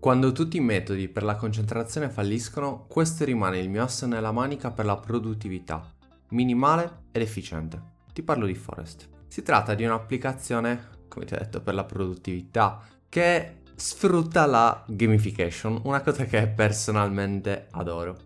[0.00, 4.70] Quando tutti i metodi per la concentrazione falliscono, questo rimane il mio asso nella manica
[4.70, 5.86] per la produttività,
[6.30, 7.82] minimale ed efficiente.
[8.10, 9.10] Ti parlo di Forest.
[9.26, 15.82] Si tratta di un'applicazione, come ti ho detto, per la produttività, che sfrutta la gamification,
[15.84, 18.16] una cosa che personalmente adoro.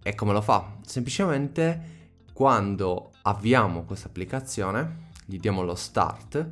[0.00, 0.76] E come lo fa?
[0.82, 1.96] Semplicemente
[2.32, 6.48] quando avviamo questa applicazione, gli diamo lo start,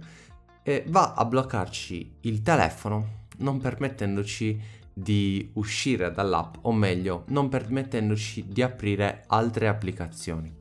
[0.65, 4.61] e va a bloccarci il telefono non permettendoci
[4.93, 10.55] di uscire dall'app o meglio non permettendoci di aprire altre applicazioni.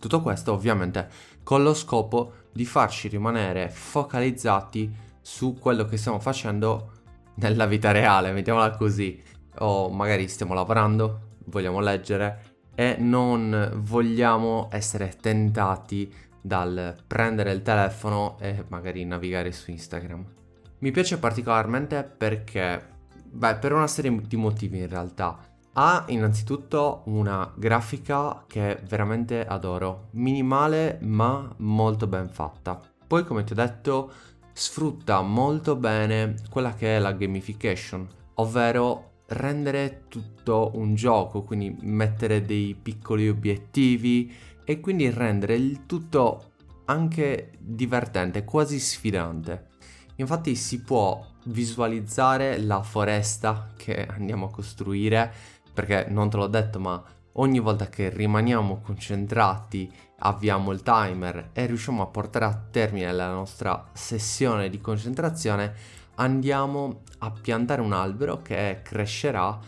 [0.00, 1.08] Tutto questo ovviamente
[1.44, 6.90] con lo scopo di farci rimanere focalizzati su quello che stiamo facendo
[7.34, 9.22] nella vita reale, mettiamola così,
[9.58, 18.36] o magari stiamo lavorando, vogliamo leggere e non vogliamo essere tentati dal prendere il telefono
[18.40, 20.41] e magari navigare su Instagram.
[20.82, 22.84] Mi piace particolarmente perché,
[23.30, 25.38] beh, per una serie di motivi in realtà.
[25.74, 32.80] Ha innanzitutto una grafica che veramente adoro, minimale ma molto ben fatta.
[33.06, 34.12] Poi, come ti ho detto,
[34.52, 42.42] sfrutta molto bene quella che è la gamification, ovvero rendere tutto un gioco, quindi mettere
[42.42, 46.54] dei piccoli obiettivi e quindi rendere il tutto
[46.86, 49.70] anche divertente, quasi sfidante.
[50.16, 55.32] Infatti si può visualizzare la foresta che andiamo a costruire,
[55.72, 61.66] perché non te l'ho detto, ma ogni volta che rimaniamo concentrati, avviamo il timer e
[61.66, 65.74] riusciamo a portare a termine la nostra sessione di concentrazione,
[66.16, 69.58] andiamo a piantare un albero che crescerà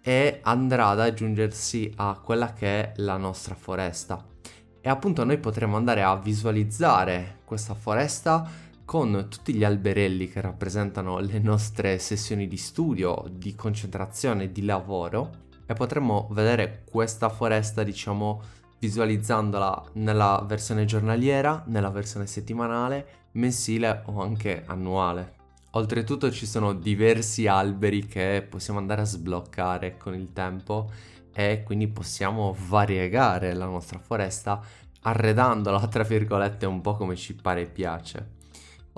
[0.00, 4.24] e andrà ad aggiungersi a quella che è la nostra foresta.
[4.80, 8.48] E appunto noi potremo andare a visualizzare questa foresta
[8.88, 15.30] con tutti gli alberelli che rappresentano le nostre sessioni di studio, di concentrazione, di lavoro
[15.66, 18.40] e potremo vedere questa foresta, diciamo,
[18.78, 25.34] visualizzandola nella versione giornaliera, nella versione settimanale, mensile o anche annuale.
[25.72, 30.90] Oltretutto ci sono diversi alberi che possiamo andare a sbloccare con il tempo
[31.34, 34.62] e quindi possiamo variegare la nostra foresta
[35.02, 38.36] arredandola tra virgolette un po' come ci pare e piace.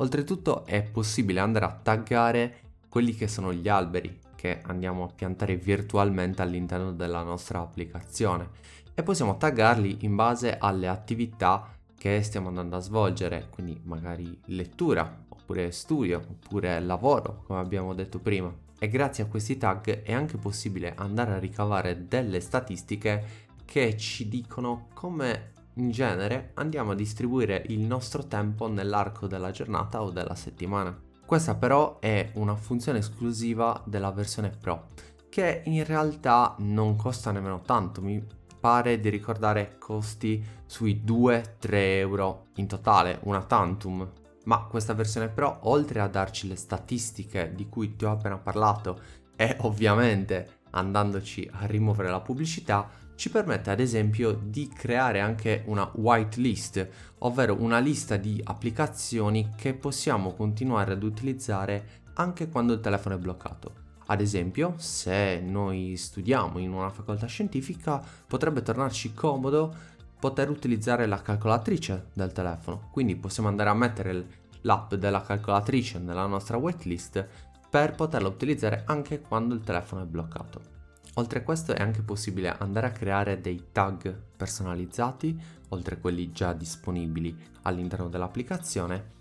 [0.00, 2.54] Oltretutto è possibile andare a taggare
[2.88, 8.48] quelli che sono gli alberi che andiamo a piantare virtualmente all'interno della nostra applicazione
[8.94, 15.24] e possiamo taggarli in base alle attività che stiamo andando a svolgere, quindi magari lettura,
[15.28, 18.50] oppure studio, oppure lavoro, come abbiamo detto prima.
[18.78, 24.28] E grazie a questi tag è anche possibile andare a ricavare delle statistiche che ci
[24.28, 30.34] dicono come in genere andiamo a distribuire il nostro tempo nell'arco della giornata o della
[30.34, 30.98] settimana.
[31.25, 34.88] Questa però è una funzione esclusiva della versione Pro,
[35.28, 38.22] che in realtà non costa nemmeno tanto, mi
[38.59, 44.10] pare di ricordare costi sui 2-3 euro in totale, una tantum.
[44.44, 49.00] Ma questa versione Pro, oltre a darci le statistiche di cui ti ho appena parlato
[49.36, 52.88] e ovviamente andandoci a rimuovere la pubblicità,
[53.20, 56.88] ci permette ad esempio di creare anche una whitelist,
[57.19, 63.19] ovvero una lista di applicazioni che possiamo continuare ad utilizzare anche quando il telefono è
[63.19, 63.75] bloccato.
[64.06, 69.75] Ad esempio, se noi studiamo in una facoltà scientifica, potrebbe tornarci comodo
[70.19, 72.88] poter utilizzare la calcolatrice del telefono.
[72.91, 74.26] Quindi possiamo andare a mettere
[74.62, 77.28] l'app della calcolatrice nella nostra whitelist
[77.69, 80.69] per poterla utilizzare anche quando il telefono è bloccato.
[81.15, 85.38] Oltre a questo è anche possibile andare a creare dei tag personalizzati,
[85.69, 89.12] oltre a quelli già disponibili all'interno dell'applicazione,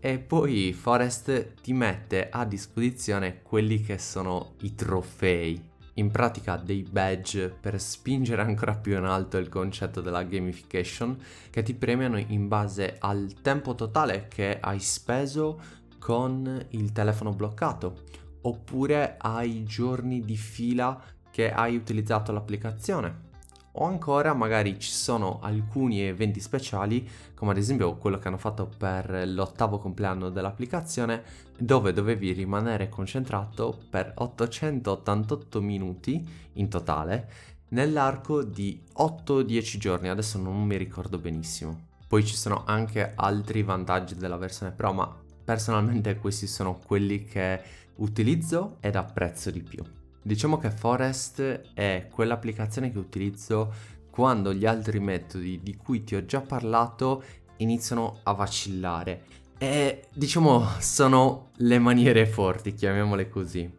[0.00, 6.82] e poi Forest ti mette a disposizione quelli che sono i trofei, in pratica dei
[6.82, 11.16] badge per spingere ancora più in alto il concetto della gamification,
[11.50, 15.60] che ti premiano in base al tempo totale che hai speso
[15.98, 18.02] con il telefono bloccato,
[18.42, 21.02] oppure ai giorni di fila
[21.34, 23.22] che hai utilizzato l'applicazione.
[23.72, 28.70] O ancora magari ci sono alcuni eventi speciali, come ad esempio quello che hanno fatto
[28.78, 31.24] per l'ottavo compleanno dell'applicazione,
[31.58, 37.28] dove dovevi rimanere concentrato per 888 minuti in totale
[37.70, 41.88] nell'arco di 8-10 giorni, adesso non mi ricordo benissimo.
[42.06, 45.12] Poi ci sono anche altri vantaggi della versione Pro, ma
[45.44, 47.60] personalmente questi sono quelli che
[47.96, 49.82] utilizzo ed apprezzo di più.
[50.26, 53.70] Diciamo che Forest è quell'applicazione che utilizzo
[54.08, 57.22] quando gli altri metodi di cui ti ho già parlato
[57.58, 59.24] iniziano a vacillare
[59.58, 63.70] e diciamo sono le maniere forti, chiamiamole così.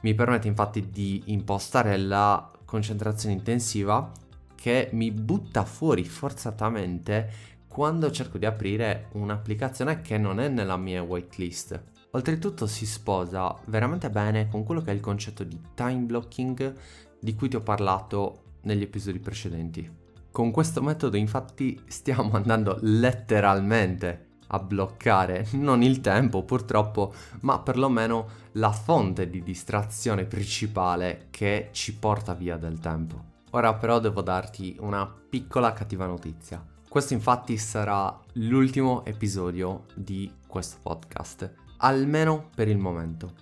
[0.00, 4.10] Mi permette infatti di impostare la concentrazione intensiva
[4.56, 7.30] che mi butta fuori forzatamente
[7.68, 11.80] quando cerco di aprire un'applicazione che non è nella mia whitelist.
[12.14, 16.74] Oltretutto si sposa veramente bene con quello che è il concetto di time blocking
[17.18, 20.02] di cui ti ho parlato negli episodi precedenti.
[20.30, 28.28] Con questo metodo infatti stiamo andando letteralmente a bloccare non il tempo purtroppo, ma perlomeno
[28.52, 33.32] la fonte di distrazione principale che ci porta via del tempo.
[33.50, 36.64] Ora però devo darti una piccola cattiva notizia.
[36.88, 43.34] Questo infatti sarà l'ultimo episodio di questo podcast, almeno per il momento.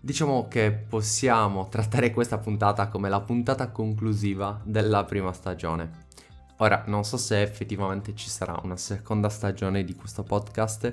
[0.00, 6.06] Diciamo che possiamo trattare questa puntata come la puntata conclusiva della prima stagione.
[6.58, 10.92] Ora, non so se effettivamente ci sarà una seconda stagione di questo podcast,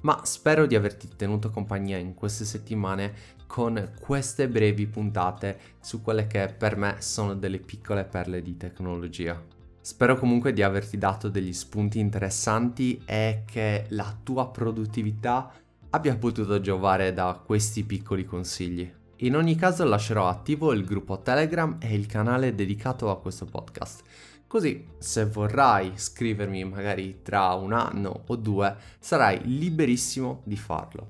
[0.00, 6.26] ma spero di averti tenuto compagnia in queste settimane con queste brevi puntate su quelle
[6.26, 9.40] che per me sono delle piccole perle di tecnologia.
[9.80, 15.52] Spero comunque di averti dato degli spunti interessanti e che la tua produttività
[15.96, 18.92] abbia potuto giovare da questi piccoli consigli.
[19.20, 24.02] In ogni caso lascerò attivo il gruppo Telegram e il canale dedicato a questo podcast.
[24.46, 31.08] Così se vorrai scrivermi magari tra un anno o due, sarai liberissimo di farlo.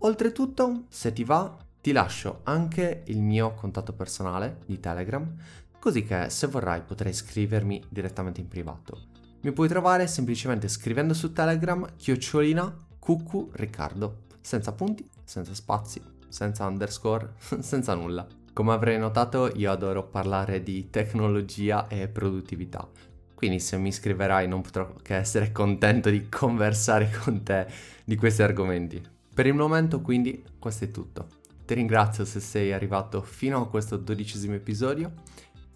[0.00, 5.34] Oltretutto, se ti va, ti lascio anche il mio contatto personale di Telegram
[5.78, 9.08] così che se vorrai potrai scrivermi direttamente in privato.
[9.40, 16.66] Mi puoi trovare semplicemente scrivendo su Telegram chiocciolina cucù Riccardo, senza punti, senza spazi, senza
[16.66, 18.24] underscore, senza nulla.
[18.52, 22.88] Come avrai notato io adoro parlare di tecnologia e produttività,
[23.34, 27.66] quindi se mi scriverai non potrò che essere contento di conversare con te
[28.04, 29.02] di questi argomenti.
[29.32, 31.26] Per il momento quindi questo è tutto.
[31.64, 35.12] Ti ringrazio se sei arrivato fino a questo dodicesimo episodio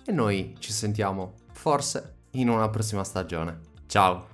[0.04, 3.60] e noi ci sentiamo forse in una prossima stagione.
[3.86, 4.33] Ciao!